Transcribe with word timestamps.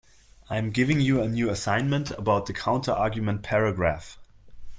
I 0.49 0.57
am 0.57 0.71
giving 0.71 0.99
you 0.99 1.21
a 1.21 1.27
new 1.29 1.51
assignment 1.51 2.09
about 2.09 2.47
the 2.47 2.53
counterargument 2.55 3.43
paragraph. 3.43 4.17